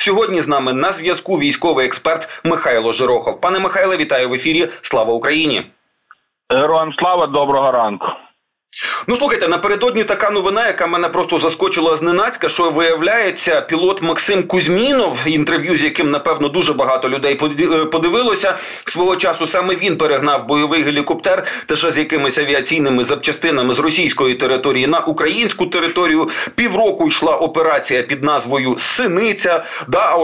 [0.00, 3.40] Сьогодні з нами на зв'язку військовий експерт Михайло Жирохов.
[3.40, 4.68] Пане Михайле, вітаю в ефірі.
[4.82, 5.66] Слава Україні!
[6.50, 8.06] Героям слава доброго ранку.
[9.06, 15.18] Ну слухайте, напередодні така новина, яка мене просто заскочила зненацька, що виявляється, пілот Максим Кузьмінов,
[15.26, 19.46] інтерв'ю з яким напевно дуже багато людей е, подивилося свого часу.
[19.46, 25.00] Саме він перегнав бойовий гелікоптер, та ще з якимись авіаційними запчастинами з російської території на
[25.00, 26.28] українську територію.
[26.54, 29.64] Півроку йшла операція під назвою Синиця.
[29.88, 30.16] Да,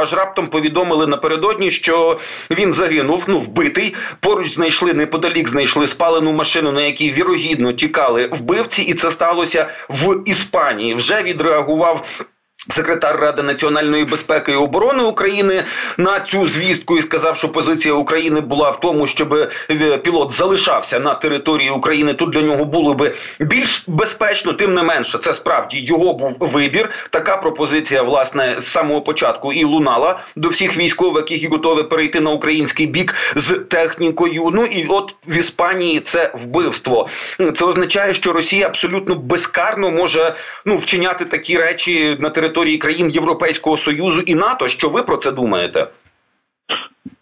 [0.00, 2.18] аж, раптом повідомили напередодні, що
[2.50, 3.24] він загинув.
[3.26, 3.94] Ну вбитий.
[4.20, 9.66] Поруч знайшли неподалік, знайшли спалену машину, на якій вірогідно ті тікали вбивці, і це сталося
[9.88, 10.94] в Іспанії.
[10.94, 12.24] Вже відреагував
[12.68, 15.64] Секретар Ради національної безпеки і оборони України
[15.98, 19.34] на цю звістку і сказав, що позиція України була в тому, щоб
[19.70, 22.14] е, пілот залишався на території України.
[22.14, 26.90] Тут для нього було би більш безпечно, тим не менше, це справді його був вибір.
[27.10, 32.30] Така пропозиція, власне, з самого початку і лунала до всіх військових, які готові перейти на
[32.30, 34.50] український бік з технікою.
[34.52, 37.08] Ну і от в Іспанії це вбивство.
[37.54, 43.10] Це означає, що Росія абсолютно безкарно може ну вчиняти такі речі на території території країн
[43.10, 44.68] Європейського союзу і НАТО.
[44.68, 45.86] Що ви про це думаєте?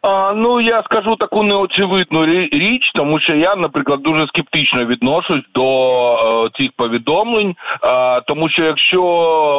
[0.02, 5.66] А, Ну я скажу таку неочевидну річ, тому що я, наприклад, дуже скептично відношусь до
[6.14, 9.02] е, цих повідомлень, е, тому що якщо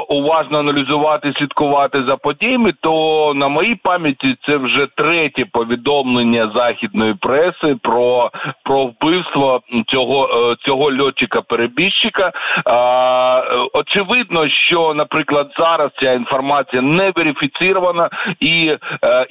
[0.09, 7.75] уважно аналізувати, слідкувати за подіями, то на моїй пам'яті це вже третє повідомлення західної преси
[7.81, 8.31] про
[8.63, 12.27] про вбивство цього е, цього льотчика перебіжчика.
[12.27, 19.25] Е, очевидно, що, наприклад, зараз ця інформація не верифіцирована, і е,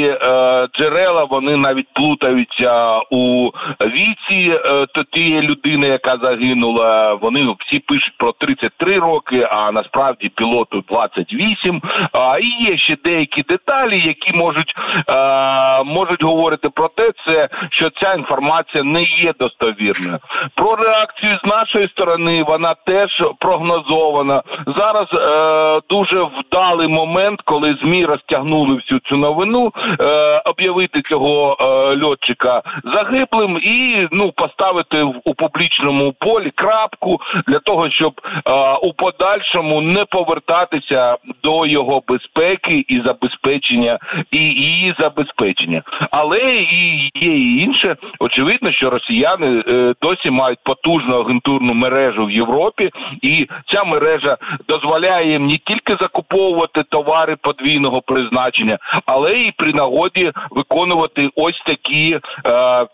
[0.00, 7.14] е, джерела вони навіть плутаються у віці е, тієї людини, яка загинула.
[7.14, 11.82] Вони всі пишуть про 33 роки, а насправді пілоту 28.
[12.12, 14.74] А і є ще деякі деталі, які можуть
[15.08, 20.18] е, можуть говорити про те, це що ця інформація не є достовірною.
[20.54, 24.42] Про реакцію з нашої сторони вона теж прогнозована.
[24.76, 29.72] Зараз е, дуже вдалий момент, коли змі розтягнули всю цю новину.
[30.00, 31.64] Е, об'явити цього е,
[32.04, 39.80] льотчика загиблим і ну поставити у публічному полі крапку для того, щоб е, у подальшому
[39.80, 43.98] не повертатися до його безпеки і забезпечення
[44.30, 47.96] і її забезпечення, але і є і інше.
[48.18, 49.62] Очевидно, що росіяни
[50.02, 52.90] досі мають потужну агентурну мережу в Європі,
[53.22, 54.36] і ця мережа
[54.68, 62.12] дозволяє їм не тільки закуповувати товари подвійного призначення, але і при нагоді виконувати ось такі
[62.14, 62.20] е,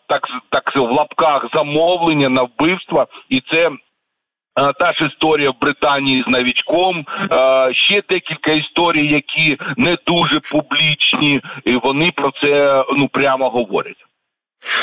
[0.08, 3.70] так так в лапках замовлення на вбивства, і це.
[4.58, 10.40] Е, та ж історія в Британії з новічком, е, ще декілька історій, які не дуже
[10.40, 14.04] публічні, і вони про це ну прямо говорять.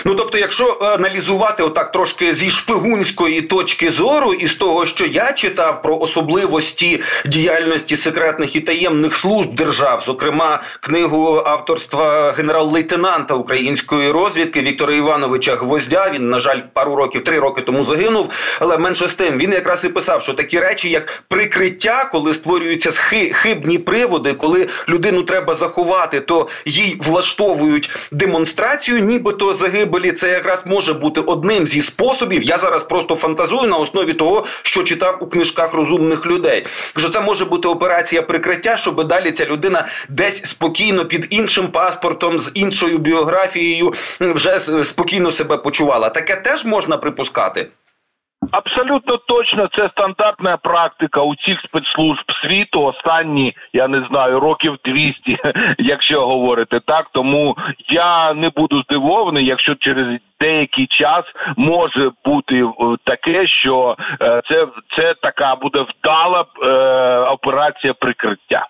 [0.05, 5.33] Ну тобто, якщо аналізувати отак трошки зі шпигунської точки зору, і з того, що я
[5.33, 14.61] читав про особливості діяльності секретних і таємних служб держав, зокрема книгу авторства генерал-лейтенанта української розвідки
[14.61, 18.29] Віктора Івановича Гвоздя, він на жаль пару років, три роки тому загинув.
[18.59, 22.91] Але менше з тим він якраз і писав, що такі речі, як прикриття, коли створюються
[23.33, 30.93] хибні приводи, коли людину треба заховати, то їй влаштовують демонстрацію, нібито загибелі це якраз може
[30.93, 32.43] бути одним зі способів.
[32.43, 36.65] Я зараз просто фантазую на основі того, що читав у книжках розумних людей.
[36.97, 42.39] Що це може бути операція прикриття, щоб далі ця людина десь спокійно під іншим паспортом
[42.39, 46.09] з іншою біографією вже спокійно себе почувала.
[46.09, 47.67] Таке теж можна припускати.
[48.51, 52.83] Абсолютно точно це стандартна практика у цих спецслужб світу.
[52.83, 55.37] Останні я не знаю років 200,
[55.77, 57.05] якщо говорити так.
[57.13, 57.57] Тому
[57.89, 61.25] я не буду здивований, якщо через деякий час
[61.57, 62.71] може бути е,
[63.03, 64.67] таке, що е, це
[64.97, 68.67] це така буде вдала е, операція прикриття.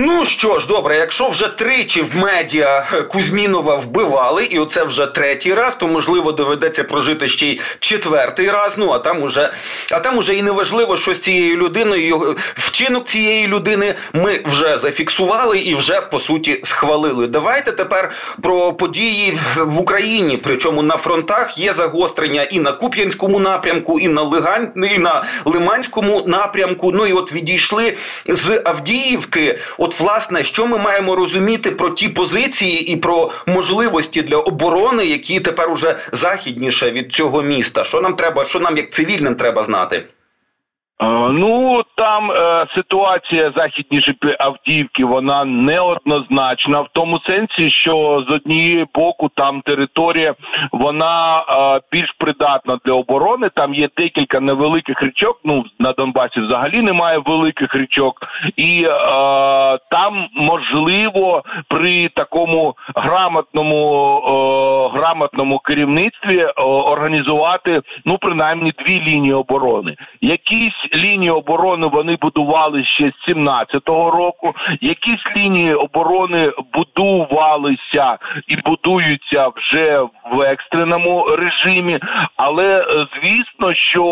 [0.00, 5.54] Ну що ж, добре, якщо вже тричі в медіа Кузьмінова вбивали, і оце вже третій
[5.54, 8.74] раз, то можливо доведеться прожити ще й четвертий раз.
[8.78, 9.52] Ну а там уже
[9.92, 14.78] а там уже і не важливо, що з цією людиною вчинок цієї людини ми вже
[14.78, 17.26] зафіксували і вже по суті схвалили.
[17.26, 18.12] Давайте тепер
[18.42, 20.36] про події в Україні.
[20.36, 26.22] Причому на фронтах є загострення і на Куп'янському напрямку, і на Лигань, і на Лиманському
[26.26, 26.92] напрямку.
[26.92, 27.96] Ну і от відійшли
[28.26, 29.58] з Авдіївки.
[29.88, 35.40] От, власне, що ми маємо розуміти про ті позиції і про можливості для оборони, які
[35.40, 37.84] тепер уже західніше від цього міста?
[37.84, 40.06] Що нам треба, що нам як цивільним треба знати?
[41.00, 49.30] Ну там е, ситуація західніше Авдіївки, вона неоднозначна в тому сенсі, що з однієї боку
[49.34, 50.34] там територія
[50.72, 53.50] вона е, більш придатна для оборони.
[53.54, 55.40] Там є декілька невеликих річок.
[55.44, 58.14] Ну на Донбасі взагалі немає великих річок,
[58.56, 58.88] і е,
[59.90, 64.30] там можливо при такому грамотному е,
[64.88, 69.96] грамотному керівництві е, організувати ну принаймні дві лінії оборони.
[70.20, 74.54] Якісь лінії оборони вони будували ще з 17-го року.
[74.80, 80.00] Якісь лінії оборони будувалися і будуються вже
[80.32, 82.00] в екстреному режимі,
[82.36, 84.04] але звісно, що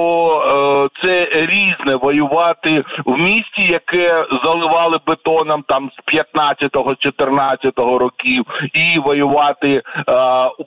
[0.93, 8.99] е, це різне воювати в місті, яке заливали бетоном там з 15-го, 14-го років, і
[8.99, 9.83] воювати е,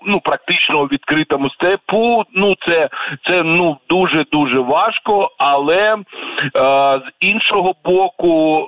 [0.05, 2.23] ну практично у відкритому степу.
[2.33, 2.89] Ну це
[3.27, 5.97] це ну дуже дуже важко, але
[6.39, 6.49] Е,
[6.99, 8.67] з іншого боку,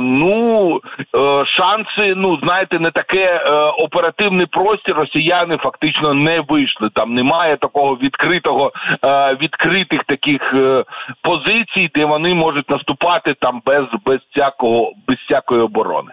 [0.00, 0.80] ну
[1.16, 4.96] е, шанси, ну знаєте, не таке е, оперативний простір.
[4.96, 6.90] Росіяни фактично не вийшли.
[6.94, 8.72] Там немає такого відкритого
[9.40, 10.54] відкритих таких
[11.22, 16.12] позицій, де вони можуть наступати там без без всякого без всякої оборони.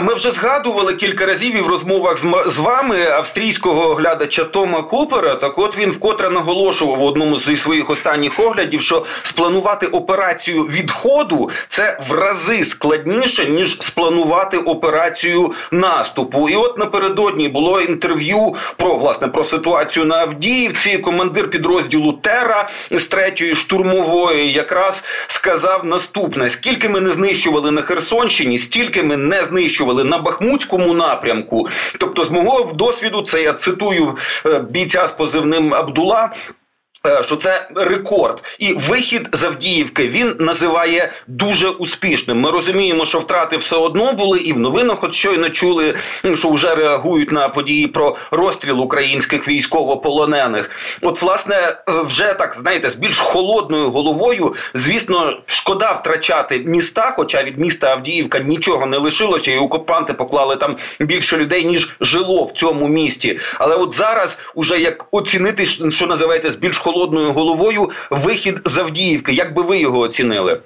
[0.00, 5.34] Ми вже згадували кілька разів і в розмовах з вами австрійського глядача Тома Купера.
[5.34, 11.50] Так, от він вкотре наголошував в одному зі своїх останніх оглядів, що спланувати операцію відходу
[11.68, 16.48] це в рази складніше ніж спланувати операцію наступу.
[16.48, 20.98] І от напередодні було інтерв'ю про власне про ситуацію на Авдіївці.
[20.98, 28.58] Командир підрозділу Тера з третьої штурмової якраз сказав наступне: скільки ми не знищували на Херсонщині,
[28.58, 29.51] стільки ми не знищували
[30.04, 31.68] на Бахмутському напрямку.
[31.98, 34.16] Тобто, з мого досвіду, це я цитую
[34.46, 36.30] е, бійця з позивним Абдула.
[37.06, 42.40] Е, що це рекорд, і вихід з Авдіївки він називає дуже успішним.
[42.40, 45.94] Ми розуміємо, що втрати все одно були, і в новинах от щойно чули,
[46.34, 50.70] що вже реагують на події про розстріл українських військовополонених.
[51.00, 57.12] От, власне, е, вже так знаєте, з більш холодною головою, звісно, шкода втрачати міста.
[57.16, 62.44] Хоча від міста Авдіївка нічого не лишилося, і окупанти поклали там більше людей ніж жило
[62.44, 63.38] в цьому місті.
[63.58, 68.78] Але от зараз, уже як оцінити, що називається з більш холодною холодною головою вихід з
[68.78, 69.32] Авдіївки.
[69.32, 70.60] Як би ви його оцінили?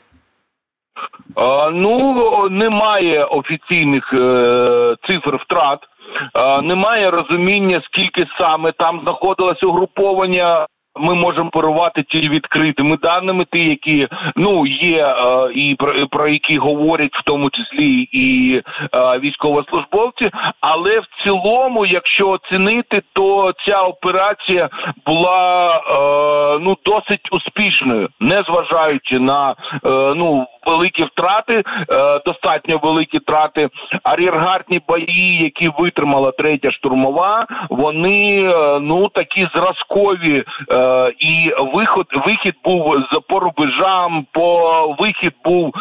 [1.35, 5.79] А, ну немає офіційних е, цифр втрат.
[6.63, 10.67] Немає розуміння, скільки саме там знаходилось угруповання
[10.99, 16.59] ми можемо порувати ті відкритими даними, ті, які ну є е, і про, про які
[16.59, 18.57] говорять в тому числі і
[18.95, 20.31] е, військовослужбовці.
[20.61, 24.69] Але в цілому, якщо оцінити, то ця операція
[25.07, 29.55] була е, ну досить успішною, незважаючи на е,
[30.17, 33.69] ну великі втрати, е, достатньо великі втрати.
[34.03, 40.45] Ар'єргардні бої, які витримала третя штурмова, вони е, ну такі зразкові.
[40.71, 45.75] Е, і виход вихід був з порубежам, по вихід був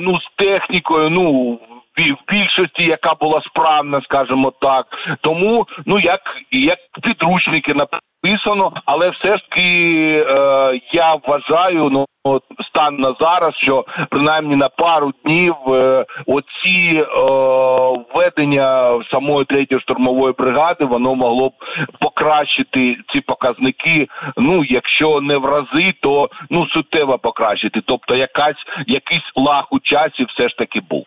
[0.00, 1.10] ну з технікою.
[1.10, 1.58] Ну
[1.96, 4.86] в більшості, яка була справна, скажімо так.
[5.20, 6.20] Тому ну як
[6.50, 12.06] як підручники написано, але все ж таки е, я вважаю, ну
[12.68, 17.04] стан на зараз, що принаймні на пару днів е, оці е,
[18.14, 21.52] введення самої третьої штурмової бригади воно могло б
[22.00, 24.08] покращити ці показники.
[24.36, 27.80] Ну якщо не в рази, то ну суттєво покращити.
[27.86, 28.56] Тобто, якась
[28.86, 31.06] якийсь лаг у часі, все ж таки був.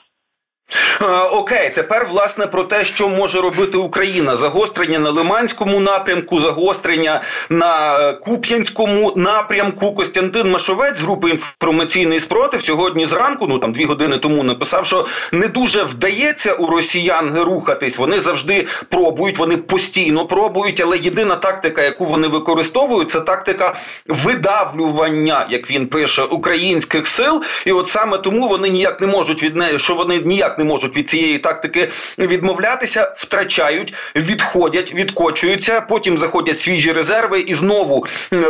[1.32, 8.00] Окей, тепер власне про те, що може робити Україна: загострення на Лиманському напрямку, загострення на
[8.00, 9.96] е, Куп'янському напрямку.
[9.96, 15.06] Костянтин Машовець з групи інформаційний спротив сьогодні зранку, ну там дві години тому, написав, що
[15.32, 17.98] не дуже вдається у росіян рухатись.
[17.98, 20.82] Вони завжди пробують, вони постійно пробують.
[20.82, 23.76] Але єдина тактика, яку вони використовують, це тактика
[24.08, 27.44] видавлювання, як він пише, українських сил.
[27.66, 30.64] І от саме тому вони ніяк не можуть від неї, що вони ніяк ніяк не
[30.64, 35.82] можуть від цієї тактики відмовлятися, втрачають, відходять, відкочуються.
[35.82, 38.06] Потім заходять свіжі резерви і знову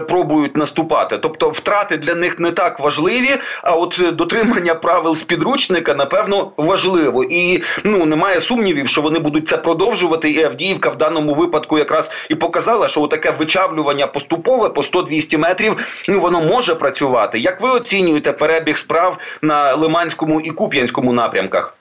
[0.08, 1.18] пробують наступати.
[1.18, 3.38] Тобто, втрати для них не так важливі.
[3.64, 9.48] А от дотримання правил з підручника напевно важливо, і ну немає сумнівів, що вони будуть
[9.48, 10.30] це продовжувати.
[10.30, 16.04] І Авдіївка в даному випадку якраз і показала, що таке вичавлювання поступове по 100-200 метрів.
[16.08, 17.40] Ну воно може працювати.
[17.40, 21.76] Як ви оцінюєте перебіг справ на Лиманському і Куп'янському напрямках?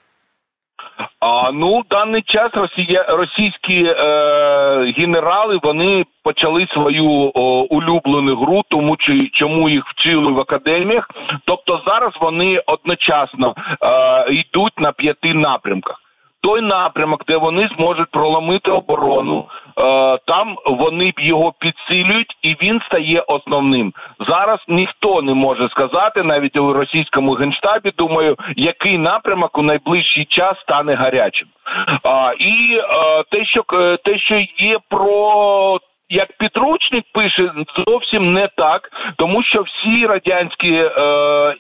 [1.25, 8.63] А ну в даний час росія російські е, генерали вони почали свою о, улюблену гру,
[8.69, 11.11] тому чи чому їх вчили в академіях.
[11.45, 16.03] Тобто зараз вони одночасно е, йдуть на п'яти напрямках
[16.43, 19.45] той напрямок, де вони зможуть проломити оборону,
[20.27, 23.93] там вони його підсилюють, і він стає основним.
[24.29, 30.61] Зараз ніхто не може сказати, навіть у російському генштабі, думаю, який напрямок у найближчий час
[30.61, 31.49] стане гарячим.
[32.03, 33.63] А, І е, те, що
[34.05, 35.81] те, що є про
[36.13, 37.53] як підручник пише,
[37.87, 40.91] зовсім не так, тому що всі радянські е,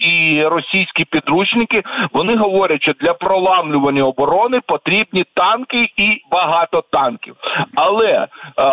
[0.01, 1.83] і російські підручники
[2.13, 7.35] вони говорять, що для проламлювання оборони потрібні танки і багато танків.
[7.75, 8.29] Але е,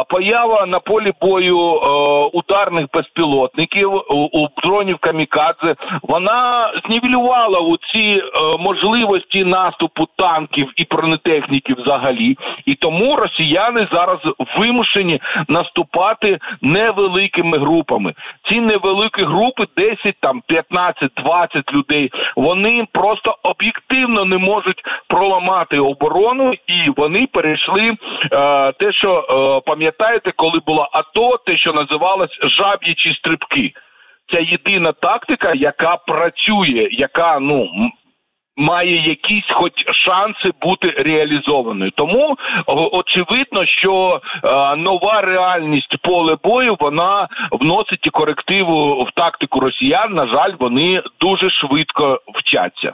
[0.10, 1.88] поява на полі бою е,
[2.34, 10.86] ударних безпілотників у, у дронів камікадзе вона знівелювала у ці е, можливості наступу танків і
[10.92, 14.20] бронетехніки взагалі, і тому росіяни зараз
[14.58, 18.14] вимушені на наступати невеликими групами.
[18.50, 26.54] Ці невеликі групи, 10, там 15, 20 людей, вони просто об'єктивно не можуть проламати оборону,
[26.68, 27.96] і вони перейшли е,
[28.72, 33.74] те, що е, пам'ятаєте, коли було АТО, те, що називалось жаб'ячі стрибки.
[34.34, 37.70] Це єдина тактика, яка працює, яка ну
[38.60, 39.74] має якісь, хоч
[40.06, 41.92] шанси бути реалізованою.
[41.92, 42.38] Тому
[42.92, 50.14] очевидно, що е, нова реальність поле бою вона вносить і корективу в тактику росіян.
[50.14, 52.94] На жаль, вони дуже швидко вчаться.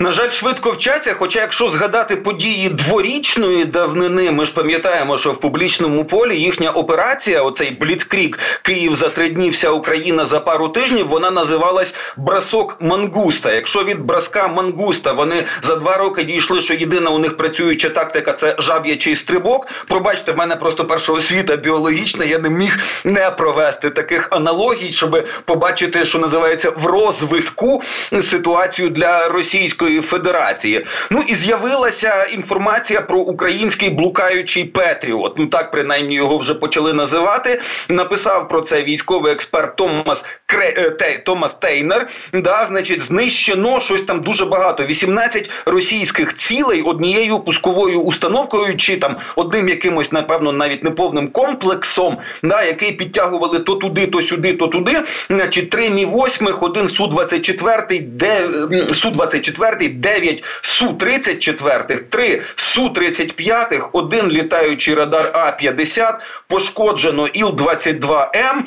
[0.00, 1.14] На жаль, швидко вчаться.
[1.18, 7.42] Хоча, якщо згадати події дворічної давнини, ми ж пам'ятаємо, що в публічному полі їхня операція,
[7.42, 13.52] оцей Бліцкрік Київ за три дні, вся Україна за пару тижнів, вона називалась Брасок Мангуста.
[13.52, 18.32] Якщо від браска Мангуста вони за два роки дійшли, що єдина у них працююча тактика
[18.32, 19.66] це жаб'ячий стрибок.
[19.88, 22.24] Пробачте, в мене просто перша освіта біологічна.
[22.24, 27.82] Я не міг не провести таких аналогій, щоб побачити, що називається в розвитку
[28.22, 29.49] ситуацію для Російської.
[29.50, 30.86] Російської Федерації.
[31.10, 35.38] Ну і з'явилася інформація про український блукаючий Петріот.
[35.38, 37.60] Ну так принаймні його вже почали називати.
[37.88, 40.96] Написав про це військовий експерт Томас Кре...
[41.00, 41.22] Е.
[41.24, 42.08] Томас Тейнер.
[42.32, 44.84] Да, значить, знищено щось там дуже багато.
[44.84, 52.62] 18 російських цілей однією пусковою установкою, чи там одним якимось, напевно, навіть неповним комплексом, да,
[52.62, 55.02] який підтягували то туди, то сюди, то туди.
[55.30, 58.48] Значить, три мі восьмих, один су 24 де
[58.94, 66.14] су 24 9 Су-34, 3 Су-35, один літаючий радар А-50,
[66.48, 68.62] пошкоджено Іл-22М.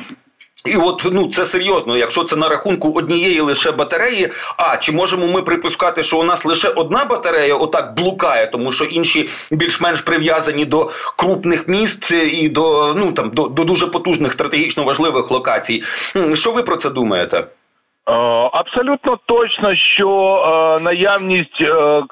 [0.65, 4.29] І от ну це серйозно, якщо це на рахунку однієї лише батареї.
[4.57, 8.85] А чи можемо ми припускати, що у нас лише одна батарея отак блукає, тому що
[8.85, 14.83] інші більш-менш прив'язані до крупних міст і до ну там до, до дуже потужних стратегічно
[14.83, 15.83] важливих локацій?
[16.33, 17.47] Що ви про це думаєте?
[18.09, 18.13] Е,
[18.53, 20.09] абсолютно точно, що
[20.79, 22.03] е, наявність е,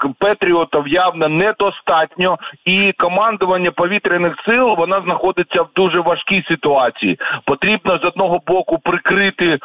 [0.87, 7.19] явно недостатньо, і командування повітряних сил вона знаходиться в дуже важкій ситуації.
[7.45, 9.59] Потрібно з одного боку прикрити е,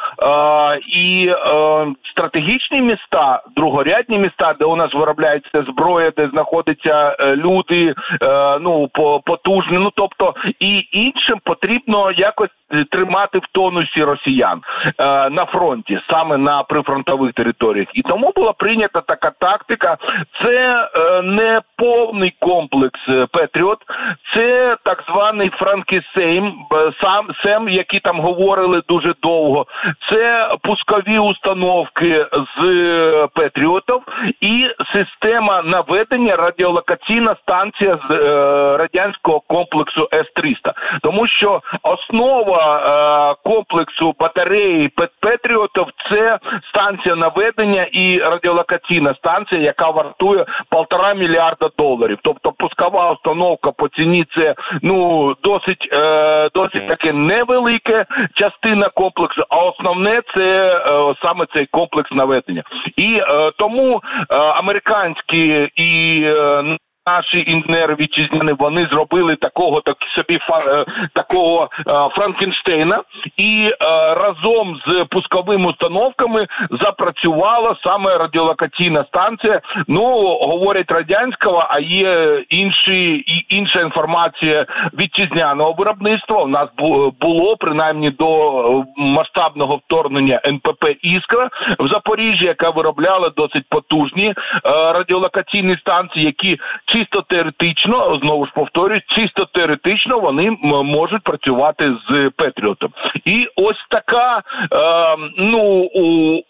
[0.87, 1.33] і
[2.11, 7.93] стратегічні міста, другорядні міста, де у нас виробляється зброя, де знаходяться люди,
[8.61, 8.87] ну
[9.25, 9.77] потужні.
[9.77, 12.49] Ну тобто і іншим потрібно якось
[12.91, 14.61] тримати в тонусі росіян
[15.31, 19.97] на фронті саме на прифронтових територіях, і тому була прийнята така тактика.
[20.43, 23.77] Це е, не повний комплекс е, Петріот,
[24.35, 26.53] це так званий Франкісейм,
[27.01, 29.65] сам Сем, які там говорили дуже довго.
[30.09, 34.01] Це пускові установки з е, Петріотів
[34.41, 40.73] і система наведення радіолокаційна станція з е, радянського комплексу С-300.
[41.01, 50.45] Тому що основа е, комплексу батареї Петріотів це станція наведення і радіолокаційна станція, яка вартує
[50.69, 52.17] полтора мільярда доларів.
[52.23, 59.57] Тобто пускова установка по ціні це ну досить е, досить таке невелике частина комплексу, а
[59.57, 62.63] основне це е, саме цей комплекс наведення.
[62.97, 70.37] І е, тому е, американські і е, наші інженери вітчизняни вони зробили такого так собі
[70.37, 71.69] фа, такого
[72.15, 73.03] Франкенштейна
[73.37, 73.71] і
[74.15, 76.47] разом з пусковими установками
[76.81, 79.61] запрацювала саме радіолокаційна станція.
[79.87, 80.03] Ну
[80.37, 84.65] говорять радянського, а є інші і інша інформація
[84.99, 86.43] вітчизняного виробництва.
[86.43, 86.69] У нас
[87.21, 91.49] було принаймні до масштабного вторгнення НПП Іскра
[91.79, 94.33] в Запоріжжі, яка виробляла досить потужні
[94.63, 96.57] радіолокаційні станції, які
[96.97, 100.51] чисто теоретично знову ж повторюсь, чисто теоретично вони
[100.83, 102.89] можуть працювати з Петріотом.
[103.25, 105.89] І ось така е, ну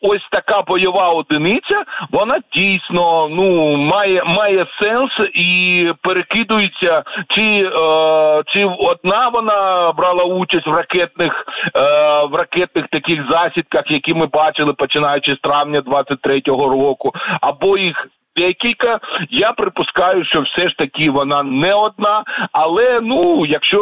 [0.02, 8.66] ось така бойова одиниця, вона дійсно ну має має сенс і перекидується, чи е, чи
[8.66, 11.80] одна вона брала участь в ракетних е,
[12.26, 18.08] в ракетних таких засідках, які ми бачили починаючи з травня 23-го року, або їх
[18.38, 19.00] декілька.
[19.30, 23.78] Я припускаю, що все ж таки вона не одна, але ну якщо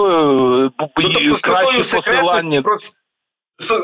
[0.80, 2.62] ну, тобто, краще посилання.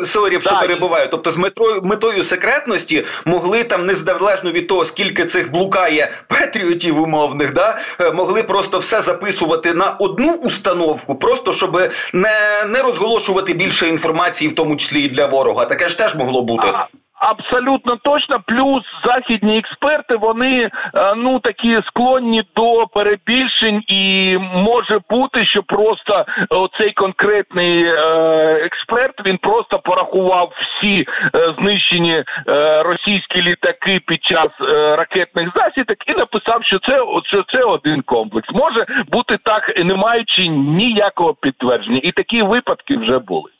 [0.05, 1.07] Сорів, що перебуваю.
[1.11, 7.53] Тобто з метрою метою секретності могли там незалежно від того, скільки цих блукає патріотів умовних,
[7.53, 11.77] да е, могли просто все записувати на одну установку, просто щоб
[12.13, 15.65] не не розголошувати більше інформації, в тому числі і для ворога.
[15.65, 16.67] Таке ж теж могло бути.
[17.21, 20.69] Абсолютно точно, плюс західні експерти вони е,
[21.15, 26.25] ну такі склонні до перебільшень, і може бути, що просто
[26.77, 27.95] цей конкретний е,
[28.63, 32.23] експерт він просто порахував всі е, знищені
[32.85, 34.49] російські літаки під час
[34.97, 38.49] ракетних засідок і написав, що це що це один комплекс.
[38.53, 43.51] Може бути так, не маючи ніякого підтвердження, і такі випадки вже були.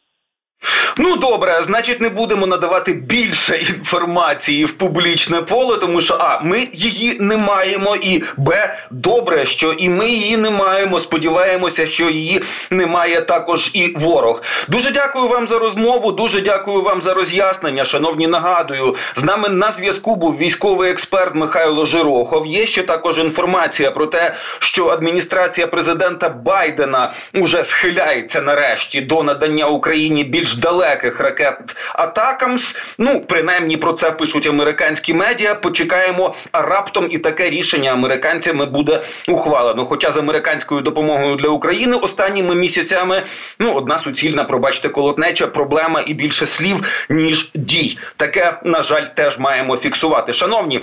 [0.97, 6.67] Ну добре, значить, не будемо надавати більше інформації в публічне поле, тому що а ми
[6.73, 10.99] її не маємо, і б добре, що і ми її не маємо.
[10.99, 12.41] Сподіваємося, що її
[12.71, 14.43] немає також і ворог.
[14.67, 16.11] Дуже дякую вам за розмову.
[16.11, 17.85] Дуже дякую вам за роз'яснення.
[17.85, 22.47] Шановні, нагадую, з нами на зв'язку був військовий експерт Михайло Жирохов.
[22.47, 29.65] Є ще також інформація про те, що адміністрація президента Байдена уже схиляється нарешті до надання
[29.65, 31.55] Україні більш більш далеких ракет
[31.93, 32.75] Атакамс.
[32.97, 35.55] Ну принаймні про це пишуть американські медіа.
[35.55, 39.85] Почекаємо, а раптом і таке рішення американцями буде ухвалено.
[39.85, 43.23] Хоча з американською допомогою для України останніми місяцями
[43.59, 47.97] ну одна суцільна, пробачте, колотнеча проблема і більше слів ніж дій.
[48.17, 50.33] Таке на жаль теж маємо фіксувати.
[50.33, 50.79] Шановні.